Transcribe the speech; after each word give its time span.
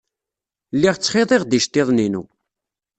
Lliɣ 0.75 0.95
ttxiḍiɣ-d 0.97 1.51
iceḍḍiḍen-inu. 1.57 2.23